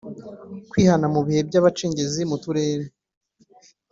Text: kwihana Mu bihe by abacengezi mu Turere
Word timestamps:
kwihana 0.69 1.07
Mu 1.13 1.21
bihe 1.27 1.41
by 1.47 1.57
abacengezi 1.59 2.21
mu 2.29 2.35
Turere 2.43 2.85